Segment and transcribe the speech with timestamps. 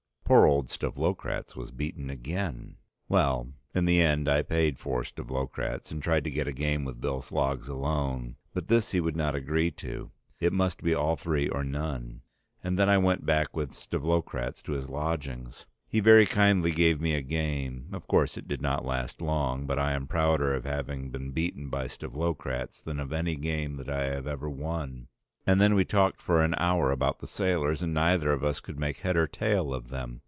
[0.23, 2.77] Poor old Stavlokratz was beaten again.
[3.09, 7.01] Well, in the end I paid for Stavlokratz, and tried to get a game with
[7.01, 10.09] Bill Sloggs alone, but this he would not agree to,
[10.39, 12.21] it must be all three or none:
[12.63, 15.65] and then I went back with Stavlokratz to his lodgings.
[15.89, 19.77] He very kindly gave me a game: of course it did not last long but
[19.77, 24.05] I am prouder of having been beaten by Stavlokratz than of any game that I
[24.05, 25.09] have ever won.
[25.45, 28.79] And then we talked for an hour about the sailors, and neither of us could
[28.79, 30.19] make head or tail of them.